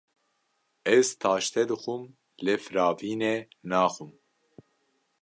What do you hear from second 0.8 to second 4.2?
Ez taştê dixwim lê firavînê naxwim.